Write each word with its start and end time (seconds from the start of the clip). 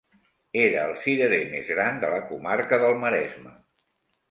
Era 0.61 0.85
el 0.89 0.93
cirerer 1.03 1.41
més 1.51 1.69
gran 1.75 2.01
de 2.05 2.11
la 2.15 2.23
comarca 2.33 2.83
del 2.87 3.01
Maresme. 3.05 3.57